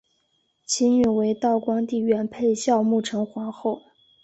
[0.65, 3.83] 其女为道光帝元配孝穆成皇后。